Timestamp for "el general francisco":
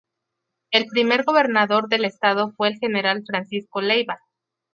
2.69-3.81